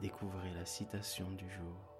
[0.00, 1.94] découvrez la citation du jour,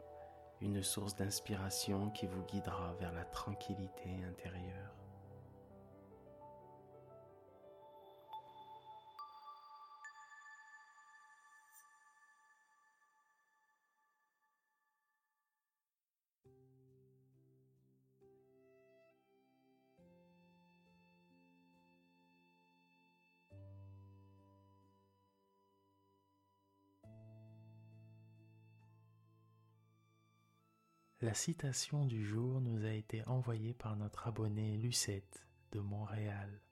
[0.60, 5.05] une source d'inspiration qui vous guidera vers la tranquillité intérieure.
[31.37, 36.62] Citation du jour nous a été envoyée par notre abonné Lucette de Montréal.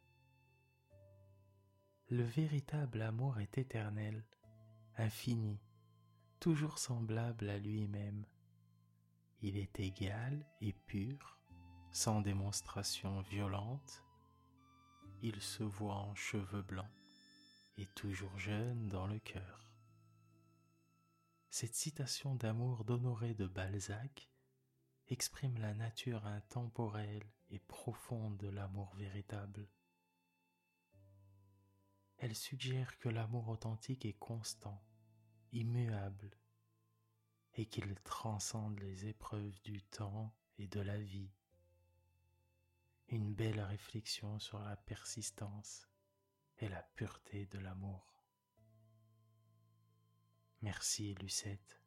[2.08, 4.24] Le véritable amour est éternel,
[4.96, 5.60] infini,
[6.40, 8.24] toujours semblable à lui-même.
[9.42, 11.38] Il est égal et pur,
[11.92, 14.02] sans démonstration violente.
[15.22, 16.90] Il se voit en cheveux blancs
[17.76, 19.74] et toujours jeune dans le cœur.
[21.50, 24.30] Cette citation d'amour d'Honoré de Balzac
[25.08, 29.68] exprime la nature intemporelle et profonde de l'amour véritable.
[32.18, 34.82] Elle suggère que l'amour authentique est constant,
[35.52, 36.30] immuable,
[37.54, 41.32] et qu'il transcende les épreuves du temps et de la vie.
[43.08, 45.86] Une belle réflexion sur la persistance
[46.58, 48.24] et la pureté de l'amour.
[50.62, 51.83] Merci Lucette.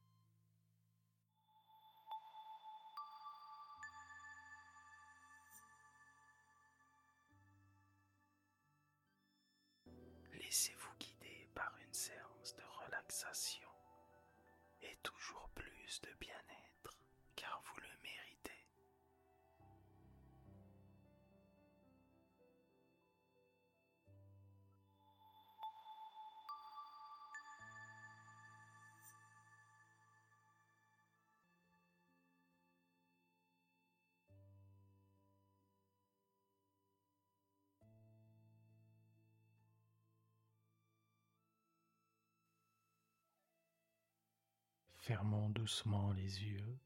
[45.08, 46.80] Fermons doucement les yeux.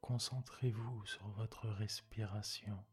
[0.00, 2.84] Concentrez-vous sur votre respiration.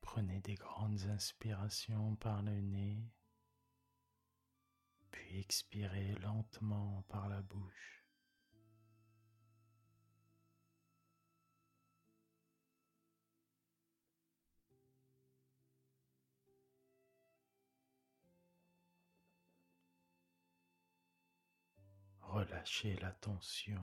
[0.00, 3.08] Prenez des grandes inspirations par le nez,
[5.12, 8.03] puis expirez lentement par la bouche.
[22.44, 23.80] Relâchez la tension.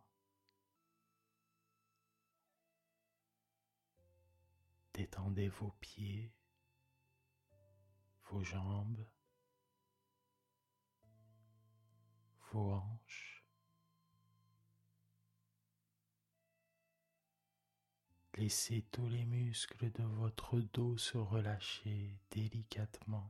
[4.94, 6.32] Détendez vos pieds,
[8.30, 9.08] vos jambes,
[12.52, 13.44] vos hanches.
[18.36, 23.30] Laissez tous les muscles de votre dos se relâcher délicatement.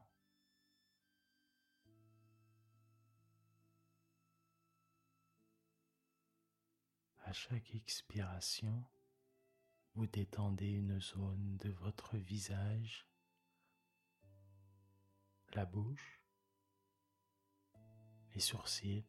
[7.32, 8.84] À chaque expiration,
[9.96, 13.08] vous détendez une zone de votre visage,
[15.54, 16.22] la bouche,
[18.36, 19.06] les sourcils,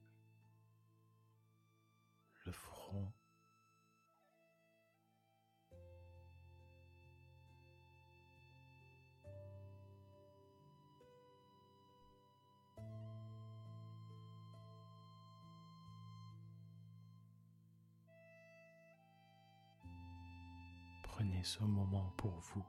[21.44, 22.64] Ce moment pour vous.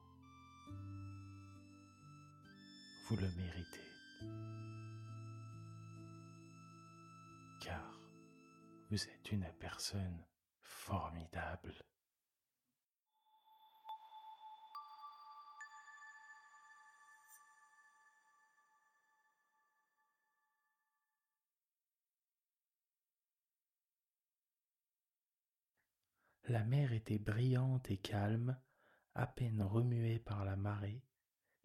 [3.08, 3.80] Vous le méritez.
[7.62, 8.00] Car
[8.90, 10.26] vous êtes une personne
[10.64, 11.86] formidable.
[26.50, 28.58] La mer était brillante et calme,
[29.16, 31.02] à peine remuée par la marée,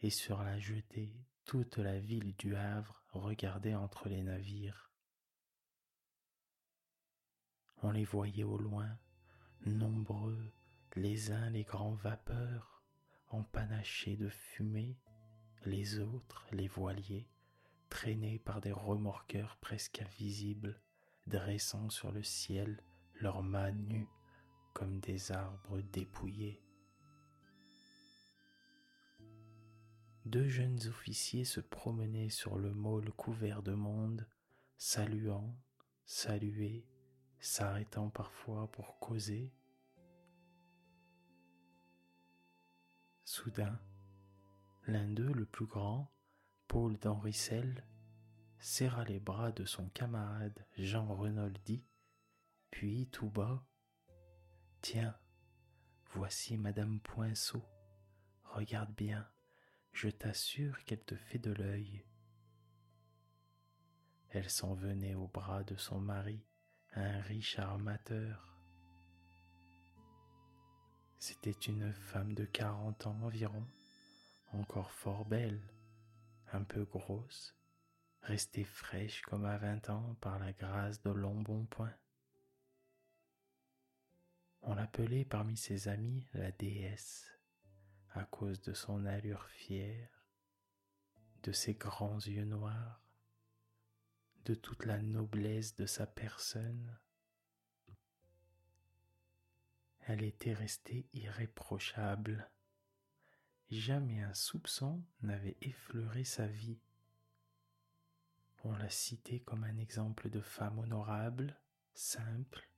[0.01, 4.93] et sur la jetée toute la ville du Havre regardait entre les navires.
[7.83, 8.89] On les voyait au loin,
[9.67, 10.53] nombreux,
[10.95, 12.85] les uns les grands vapeurs,
[13.31, 14.97] empanachés de fumée,
[15.65, 17.29] les autres, les voiliers,
[17.91, 20.81] traînés par des remorqueurs presque invisibles,
[21.27, 22.81] dressant sur le ciel
[23.15, 24.09] leurs mâts nus
[24.79, 26.63] comme des arbres dépouillés.
[30.25, 34.29] Deux jeunes officiers se promenaient sur le môle couvert de monde,
[34.77, 35.59] saluant,
[36.05, 36.87] salués,
[37.41, 39.53] s'arrêtant parfois pour causer.
[43.25, 43.81] Soudain,
[44.87, 46.09] l'un d'eux, le plus grand,
[46.69, 47.85] Paul d'Henricel,
[48.61, 51.85] serra les bras de son camarade Jean Renoldi,
[52.71, 53.68] puis tout bas
[54.81, 55.15] Tiens,
[56.13, 57.63] voici Madame Poinceau.
[58.45, 59.29] Regarde bien,
[59.93, 62.05] je t'assure qu'elle te fait de l'œil.
[64.31, 66.47] Elle s'en venait au bras de son mari,
[66.95, 68.57] un riche armateur.
[71.19, 73.67] C'était une femme de quarante ans environ,
[74.53, 75.61] encore fort belle,
[76.53, 77.57] un peu grosse,
[78.23, 81.95] restée fraîche comme à vingt ans par la grâce de l'embonpoint.
[84.71, 87.27] On l'appelait parmi ses amis la déesse
[88.11, 90.11] à cause de son allure fière,
[91.43, 93.03] de ses grands yeux noirs,
[94.45, 96.99] de toute la noblesse de sa personne.
[100.01, 102.51] Elle était restée irréprochable.
[103.71, 106.83] Jamais un soupçon n'avait effleuré sa vie.
[108.65, 111.59] On la citait comme un exemple de femme honorable,
[111.95, 112.69] simple,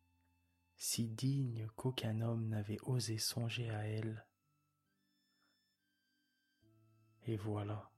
[0.81, 4.27] si digne qu'aucun homme n'avait osé songer à elle.
[7.27, 7.93] Et voilà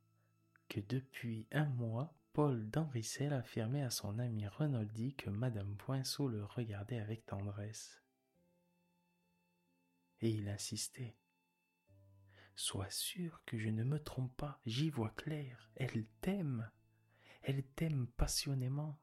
[0.69, 6.44] que depuis un mois, Paul d'Henricel affirmait à son ami Renoldi que Madame Poinceau le
[6.44, 8.02] regardait avec tendresse.
[10.20, 11.17] Et il insistait.
[12.56, 16.69] Sois sûr que je ne me trompe pas, j'y vois clair, elle t'aime,
[17.43, 18.99] elle t'aime passionnément,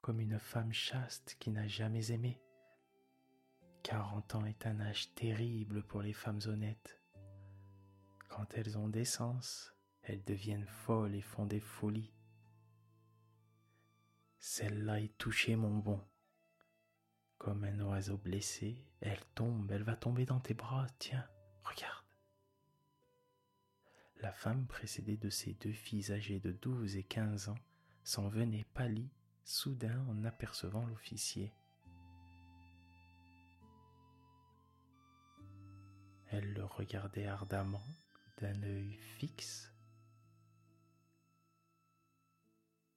[0.00, 2.40] comme une femme chaste qui n'a jamais aimé.
[3.88, 7.00] Quarante ans est un âge terrible pour les femmes honnêtes.
[8.28, 12.12] Quand elles ont des sens, elles deviennent folles et font des folies.
[14.40, 16.04] Celle-là est touchée, mon bon.
[17.38, 21.26] Comme un oiseau blessé, elle tombe, elle va tomber dans tes bras, tiens,
[21.62, 22.04] regarde.
[24.20, 27.58] La femme précédée de ses deux filles âgées de douze et quinze ans
[28.04, 29.08] s'en venait pâlie
[29.44, 31.54] soudain en apercevant l'officier.
[36.30, 37.86] Elle le regardait ardemment
[38.38, 39.72] d'un œil fixe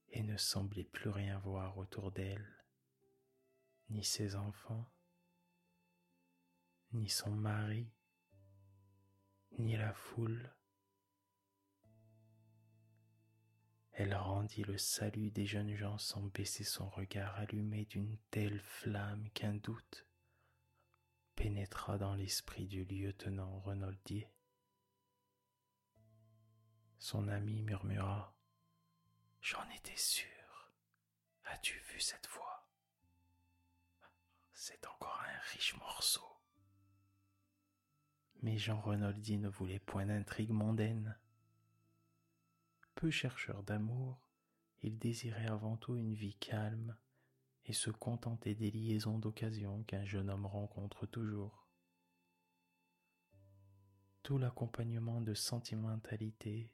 [0.10, 2.46] et ne semblait plus rien voir autour d'elle,
[3.90, 4.92] ni ses enfants,
[6.92, 7.90] ni son mari,
[9.58, 10.54] ni la foule.
[13.94, 19.30] Elle rendit le salut des jeunes gens sans baisser son regard allumé d'une telle flamme
[19.30, 20.06] qu'un doute
[21.42, 24.30] pénétra dans l'esprit du lieutenant Renoldier.
[27.00, 28.38] Son ami murmura
[29.42, 30.72] J'en étais sûr.
[31.46, 32.70] As-tu vu cette fois
[34.54, 36.28] C'est encore un riche morceau.
[38.44, 41.18] Mais Jean Renoldi ne voulait point d'intrigue mondaine.
[42.94, 44.30] Peu chercheur d'amour,
[44.84, 46.96] il désirait avant tout une vie calme
[47.66, 51.68] et se contenter des liaisons d'occasion qu'un jeune homme rencontre toujours.
[54.24, 56.74] Tout l'accompagnement de sentimentalité,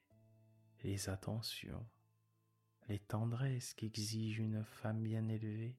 [0.83, 1.85] les attentions,
[2.87, 5.77] les tendresses qu'exige une femme bien élevée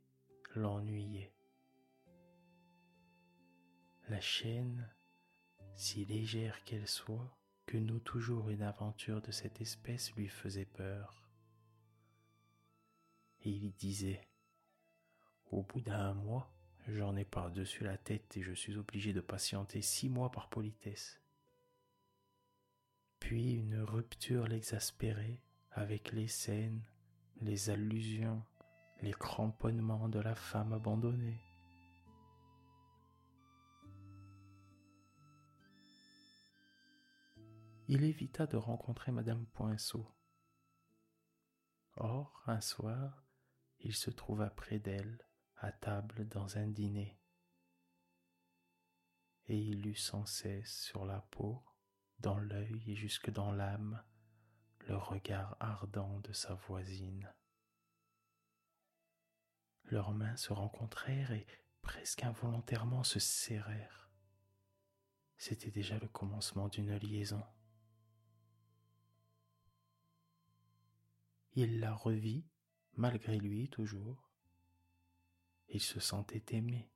[0.54, 1.32] l'ennuyaient.
[4.08, 4.90] La chaîne,
[5.74, 11.28] si légère qu'elle soit, que nous toujours une aventure de cette espèce lui faisait peur.
[13.42, 14.26] Et il disait
[15.50, 16.50] au bout d'un mois,
[16.88, 21.20] j'en ai par-dessus la tête et je suis obligé de patienter six mois par politesse.
[23.20, 26.82] Puis une rupture l'exaspérait avec les scènes,
[27.40, 28.42] les allusions,
[29.00, 31.40] les cramponnements de la femme abandonnée.
[37.86, 40.06] Il évita de rencontrer Madame Poinceau.
[41.96, 43.24] Or, un soir,
[43.80, 45.27] il se trouva près d'elle,
[45.60, 47.18] à table dans un dîner.
[49.46, 51.64] Et il eut sans cesse sur la peau,
[52.20, 54.02] dans l'œil et jusque dans l'âme,
[54.80, 57.32] le regard ardent de sa voisine.
[59.84, 61.46] Leurs mains se rencontrèrent et
[61.82, 64.10] presque involontairement se serrèrent.
[65.38, 67.42] C'était déjà le commencement d'une liaison.
[71.54, 72.44] Il la revit,
[72.94, 74.27] malgré lui toujours.
[75.68, 76.90] Il se sentait aimé.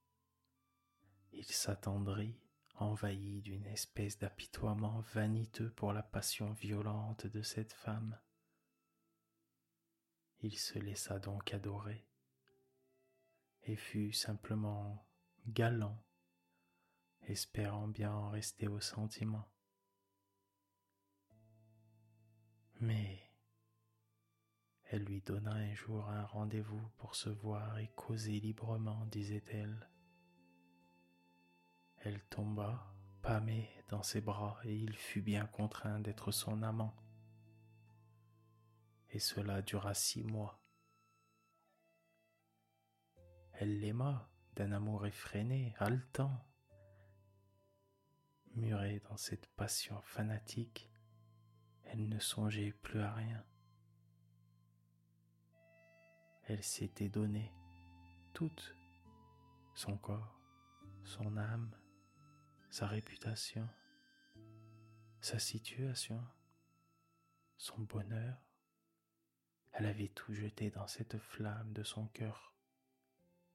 [1.33, 2.41] Il s'attendrit,
[2.76, 8.19] envahi d'une espèce d'apitoiement vaniteux pour la passion violente de cette femme.
[10.41, 12.07] Il se laissa donc adorer
[13.64, 15.07] et fut simplement
[15.47, 16.02] galant,
[17.23, 19.49] espérant bien en rester au sentiment.
[22.81, 23.31] Mais
[24.92, 29.88] elle lui donna un jour un rendez-vous pour se voir et causer librement, disait-elle.
[31.96, 36.94] Elle tomba, pâmée, dans ses bras, et il fut bien contraint d'être son amant.
[39.08, 40.62] Et cela dura six mois.
[43.54, 46.46] Elle l'aima d'un amour effréné, haletant.
[48.56, 50.90] Murée dans cette passion fanatique,
[51.84, 53.42] elle ne songeait plus à rien.
[56.52, 57.50] Elle s'était donnée
[58.35, 58.76] toute,
[59.75, 60.38] son corps,
[61.02, 61.75] son âme,
[62.68, 63.66] sa réputation,
[65.23, 66.23] sa situation,
[67.56, 68.37] son bonheur.
[69.73, 72.54] Elle avait tout jeté dans cette flamme de son cœur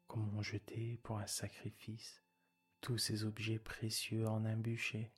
[0.08, 2.24] comme on jetait pour un sacrifice
[2.82, 5.14] tous ces objets précieux en un bûcher.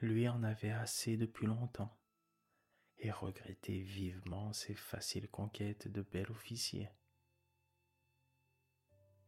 [0.00, 1.96] Lui en avait assez depuis longtemps
[3.00, 6.90] et regrettait vivement ses faciles conquêtes de bel officier.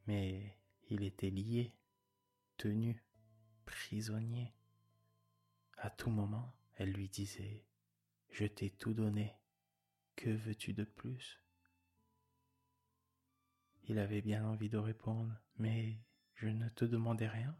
[0.06, 0.58] Mais
[0.88, 1.74] il était lié,
[2.56, 3.02] tenu,
[3.64, 4.52] prisonnier.
[5.76, 7.64] À tout moment, elle lui disait
[8.30, 9.36] Je t'ai tout donné,
[10.16, 11.40] que veux-tu de plus?
[13.84, 15.98] Il avait bien envie de répondre, mais
[16.34, 17.56] je ne te demandais rien,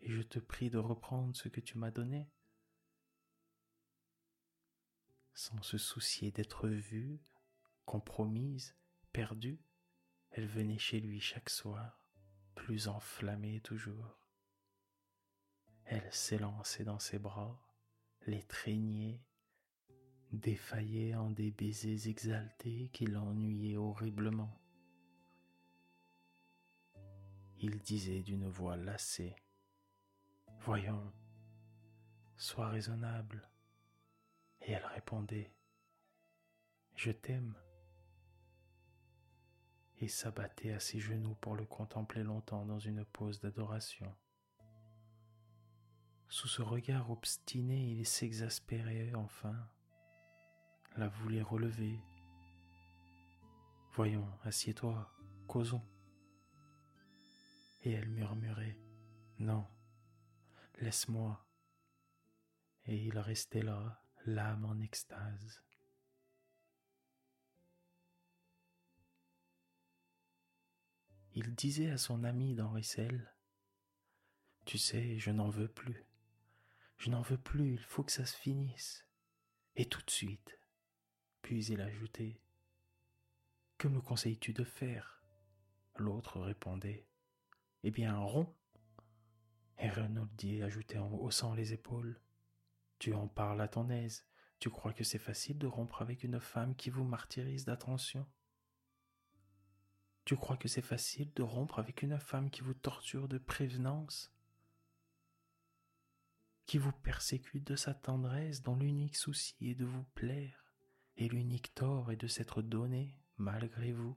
[0.00, 2.28] et je te prie de reprendre ce que tu m'as donné.
[5.34, 7.20] Sans se soucier d'être vue,
[7.84, 8.74] compromise,
[9.12, 9.60] perdue,
[10.30, 12.00] elle venait chez lui chaque soir,
[12.54, 14.18] plus enflammée toujours.
[15.84, 17.60] Elle s'élançait dans ses bras,
[18.26, 19.20] les traînait,
[20.32, 24.58] défaillait en des baisers exaltés qui l'ennuyaient horriblement
[27.64, 29.34] il disait d'une voix lassée,
[30.60, 31.12] Voyons,
[32.36, 33.48] sois raisonnable.
[34.64, 35.52] Et elle répondait,
[36.96, 37.54] Je t'aime.
[40.00, 44.14] Et s'abattait à ses genoux pour le contempler longtemps dans une pose d'adoration.
[46.28, 49.56] Sous ce regard obstiné, il s'exaspérait enfin,
[50.96, 52.00] la voulait relever.
[53.92, 55.12] Voyons, assieds-toi,
[55.46, 55.82] causons
[57.84, 58.78] et elle murmurait
[59.38, 59.66] Non,
[60.80, 61.46] laisse-moi.
[62.86, 65.62] Et il restait là, l'âme en extase.
[71.34, 72.74] Il disait à son ami dans
[74.64, 76.04] Tu sais, je n'en veux plus.
[76.98, 79.04] Je n'en veux plus, il faut que ça se finisse.
[79.76, 80.58] Et tout de suite.
[81.42, 82.40] Puis il ajoutait
[83.78, 85.22] Que me conseilles-tu de faire?
[85.96, 87.06] L'autre répondait
[87.86, 88.50] eh bien, rond.
[89.78, 92.18] Et Renoldi ajoutait en haussant les épaules.
[93.04, 94.24] Tu en parles à ton aise.
[94.60, 98.26] Tu crois que c'est facile de rompre avec une femme qui vous martyrise d'attention?
[100.24, 104.34] Tu crois que c'est facile de rompre avec une femme qui vous torture de prévenance?
[106.64, 110.64] Qui vous persécute de sa tendresse dont l'unique souci est de vous plaire
[111.18, 114.16] et l'unique tort est de s'être donné malgré vous.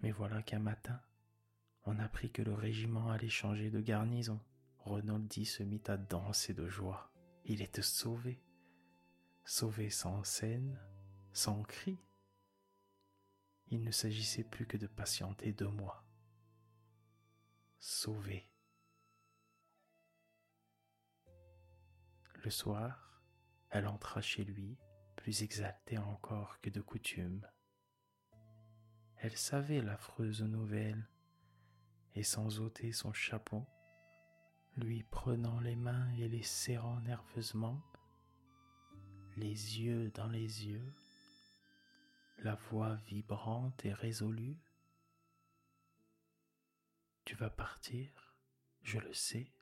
[0.00, 1.00] Mais voilà qu'un matin,
[1.84, 4.40] on apprit que le régiment allait changer de garnison.
[4.78, 7.12] Renoldi se mit à danser de joie.
[7.44, 8.42] Il était sauvé.
[9.44, 10.78] Sauvé sans scène,
[11.32, 11.98] sans cri.
[13.68, 16.04] Il ne s'agissait plus que de patienter deux mois.
[17.78, 18.48] Sauvé.
[22.44, 23.22] Le soir,
[23.70, 24.78] elle entra chez lui,
[25.16, 27.46] plus exaltée encore que de coutume.
[29.16, 31.08] Elle savait l'affreuse nouvelle,
[32.14, 33.66] et sans ôter son chapeau,
[34.76, 37.82] lui prenant les mains et les serrant nerveusement,
[39.36, 40.94] les yeux dans les yeux,
[42.38, 44.58] la voix vibrante et résolue.
[47.24, 48.36] Tu vas partir,
[48.82, 49.52] je le sais.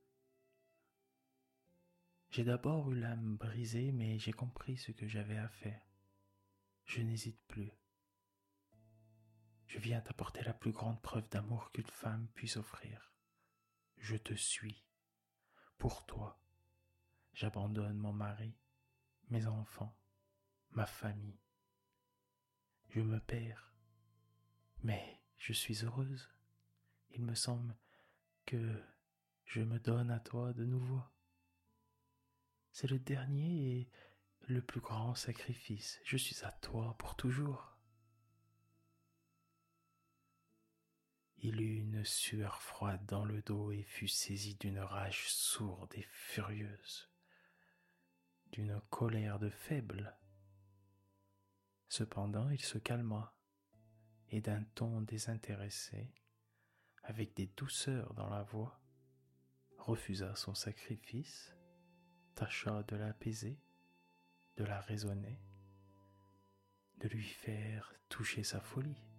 [2.30, 5.83] J'ai d'abord eu l'âme brisée, mais j'ai compris ce que j'avais à faire.
[6.85, 7.73] Je n'hésite plus.
[9.71, 13.12] Je viens t'apporter la plus grande preuve d'amour qu'une femme puisse offrir.
[13.99, 14.85] Je te suis.
[15.79, 16.41] Pour toi,
[17.35, 18.53] j'abandonne mon mari,
[19.29, 19.97] mes enfants,
[20.73, 21.39] ma famille.
[22.89, 23.73] Je me perds,
[24.83, 26.29] mais je suis heureuse.
[27.11, 27.77] Il me semble
[28.47, 28.83] que
[29.45, 31.00] je me donne à toi de nouveau.
[32.73, 33.91] C'est le dernier et
[34.49, 36.00] le plus grand sacrifice.
[36.03, 37.70] Je suis à toi pour toujours.
[41.42, 46.06] Il eut une sueur froide dans le dos et fut saisi d'une rage sourde et
[46.11, 47.11] furieuse,
[48.52, 50.14] d'une colère de faible.
[51.88, 53.35] Cependant il se calma
[54.28, 56.12] et d'un ton désintéressé,
[57.04, 58.78] avec des douceurs dans la voix,
[59.78, 61.56] refusa son sacrifice,
[62.35, 63.59] tâcha de l'apaiser,
[64.59, 65.40] de la raisonner,
[66.99, 69.10] de lui faire toucher sa folie.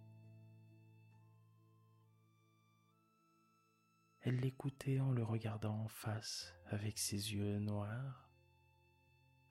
[4.24, 8.30] Elle l'écoutait en le regardant en face avec ses yeux noirs,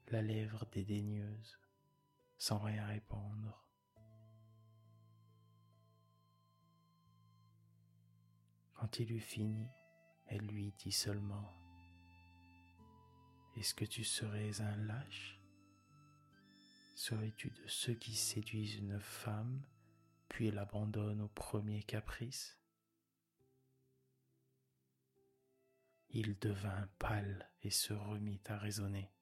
[0.08, 1.60] la lèvre dédaigneuse,
[2.38, 3.66] sans rien répondre.
[8.76, 9.68] Quand il eut fini,
[10.28, 11.54] elle lui dit seulement
[13.58, 15.38] Est-ce que tu serais un lâche?
[16.96, 19.62] Serais-tu de ceux qui séduisent une femme
[20.30, 22.61] puis l'abandonnent au premier caprice?
[26.14, 29.14] Il devint pâle et se remit à raisonner.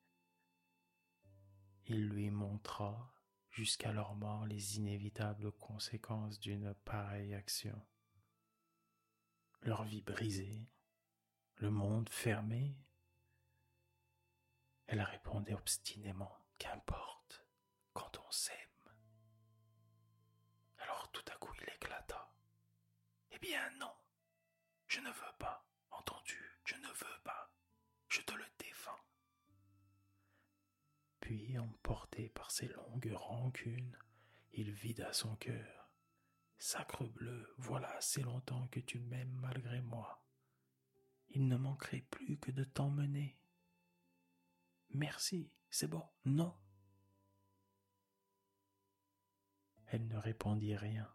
[1.85, 3.13] Il lui montra
[3.51, 7.79] jusqu'à leur mort les inévitables conséquences d'une pareille action.
[9.61, 10.67] Leur vie brisée,
[11.57, 12.75] le monde fermé.
[14.87, 17.45] Elle répondait obstinément Qu'importe,
[17.93, 18.55] quand on s'aime.
[20.79, 22.33] Alors tout à coup il éclata.
[23.31, 23.93] Eh bien non,
[24.87, 25.69] je ne veux pas.
[26.69, 27.51] Je ne veux pas.
[28.09, 29.03] Je te le défends.
[31.19, 33.97] Puis, emporté par ses longues rancunes,
[34.51, 35.89] il vida son cœur.
[36.59, 40.23] Sacre bleu, voilà assez longtemps que tu m'aimes malgré moi.
[41.29, 43.39] Il ne manquerait plus que de t'emmener.
[44.91, 46.55] Merci, c'est bon, non.
[49.87, 51.11] Elle ne répondit rien,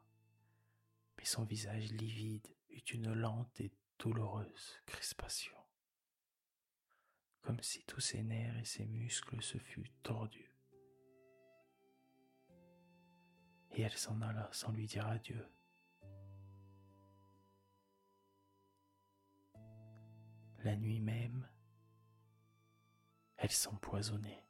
[1.17, 5.57] mais son visage livide eut une lente et douloureuse crispation,
[7.43, 10.55] comme si tous ses nerfs et ses muscles se fussent tordus.
[13.73, 15.49] Et elle s'en alla sans lui dire adieu.
[20.63, 21.49] La nuit même,
[23.37, 24.47] elle s'empoisonnait.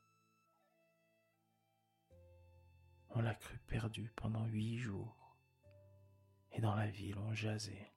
[3.10, 5.36] On l'a cru perdue pendant huit jours,
[6.52, 7.93] et dans la ville on jasait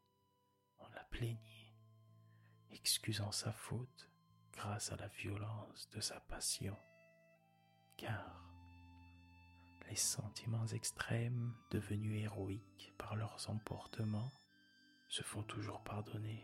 [1.10, 1.74] plaignit,
[2.72, 4.10] excusant sa faute
[4.54, 6.78] grâce à la violence de sa passion,
[7.98, 8.44] car
[9.90, 14.32] les sentiments extrêmes devenus héroïques par leurs emportements
[15.08, 16.44] se font toujours pardonner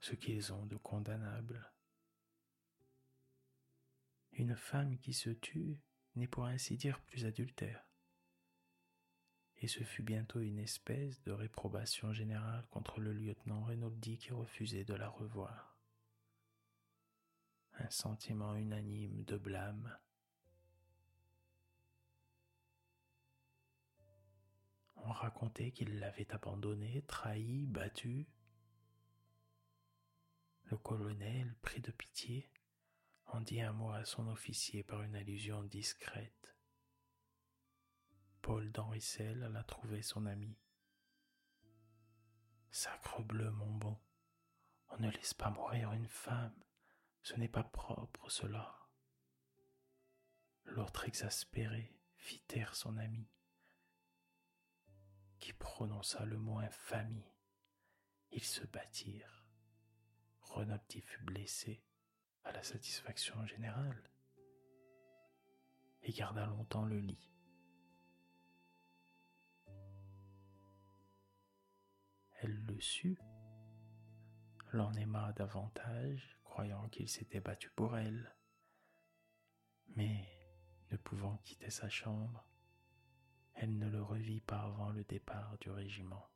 [0.00, 1.72] ce qu'ils ont de condamnable.
[4.32, 5.80] Une femme qui se tue
[6.16, 7.84] n'est pour ainsi dire plus adultère
[9.58, 14.84] et ce fut bientôt une espèce de réprobation générale contre le lieutenant Reynoldi qui refusait
[14.84, 15.78] de la revoir.
[17.78, 19.96] Un sentiment unanime de blâme.
[24.96, 28.26] On racontait qu'il l'avait abandonné, trahi, battu.
[30.64, 32.50] Le colonel, pris de pitié,
[33.26, 36.53] en dit un mot à son officier par une allusion discrète.
[38.44, 40.54] Paul d'Henricel alla trouver son ami.
[42.70, 43.98] Sacre bleu, mon bon,
[44.90, 46.62] on ne laisse pas mourir une femme,
[47.22, 48.86] ce n'est pas propre cela.
[50.64, 53.26] L'autre exaspéré fit taire son ami,
[55.38, 57.32] qui prononça le mot infamie.
[58.30, 59.46] Ils se battirent.
[60.42, 61.82] Renoldi fut blessé
[62.42, 64.10] à la satisfaction générale
[66.02, 67.33] et garda longtemps le lit.
[72.44, 73.18] Elle le sut,
[74.72, 78.34] l'en aima davantage, croyant qu'il s'était battu pour elle.
[79.96, 80.28] Mais,
[80.90, 82.46] ne pouvant quitter sa chambre,
[83.54, 86.28] elle ne le revit pas avant le départ du régiment.